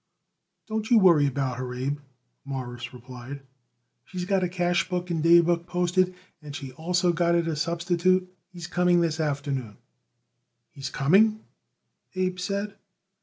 [0.65, 1.99] "Don't you worry about her, Abe,"
[2.43, 3.41] Morris replied.
[4.05, 8.27] "She's got her cashbook and daybook posted and she also got it a substitute.
[8.51, 9.77] He's coming this afternoon."
[10.71, 11.41] "He's coming?"
[12.15, 12.77] Abe said.